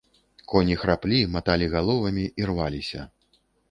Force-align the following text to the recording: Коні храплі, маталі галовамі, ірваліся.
Коні 0.51 0.77
храплі, 0.85 1.19
маталі 1.35 1.71
галовамі, 1.77 2.25
ірваліся. 2.41 3.09